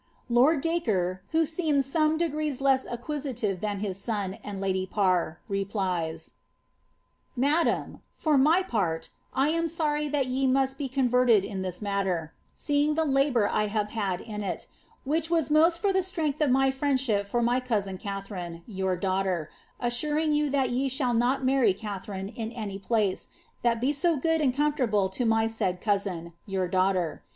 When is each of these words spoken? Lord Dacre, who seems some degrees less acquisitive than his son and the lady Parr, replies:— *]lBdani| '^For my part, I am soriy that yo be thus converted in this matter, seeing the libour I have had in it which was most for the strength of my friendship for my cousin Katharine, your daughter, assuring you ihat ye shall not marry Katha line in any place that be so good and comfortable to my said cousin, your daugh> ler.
Lord 0.29 0.61
Dacre, 0.61 1.21
who 1.29 1.45
seems 1.45 1.85
some 1.85 2.17
degrees 2.17 2.59
less 2.59 2.87
acquisitive 2.89 3.61
than 3.61 3.81
his 3.81 3.99
son 4.03 4.39
and 4.43 4.57
the 4.57 4.61
lady 4.63 4.87
Parr, 4.87 5.39
replies:— 5.47 6.33
*]lBdani| 7.37 8.01
'^For 8.19 8.41
my 8.41 8.63
part, 8.63 9.11
I 9.31 9.49
am 9.49 9.65
soriy 9.67 10.11
that 10.11 10.25
yo 10.25 10.47
be 10.47 10.53
thus 10.53 10.73
converted 10.91 11.45
in 11.45 11.61
this 11.61 11.83
matter, 11.83 12.33
seeing 12.55 12.95
the 12.95 13.05
libour 13.05 13.47
I 13.47 13.67
have 13.67 13.91
had 13.91 14.21
in 14.21 14.41
it 14.41 14.65
which 15.03 15.29
was 15.29 15.51
most 15.51 15.79
for 15.79 15.93
the 15.93 16.01
strength 16.01 16.41
of 16.41 16.49
my 16.49 16.71
friendship 16.71 17.27
for 17.27 17.43
my 17.43 17.59
cousin 17.59 17.99
Katharine, 17.99 18.63
your 18.65 18.95
daughter, 18.97 19.51
assuring 19.79 20.31
you 20.31 20.49
ihat 20.49 20.71
ye 20.71 20.89
shall 20.89 21.13
not 21.13 21.45
marry 21.45 21.75
Katha 21.75 22.07
line 22.07 22.29
in 22.29 22.51
any 22.53 22.79
place 22.79 23.29
that 23.61 23.79
be 23.79 23.93
so 23.93 24.15
good 24.17 24.41
and 24.41 24.51
comfortable 24.51 25.09
to 25.09 25.25
my 25.27 25.45
said 25.45 25.79
cousin, 25.79 26.33
your 26.47 26.67
daugh> 26.67 26.95
ler. 26.95 27.23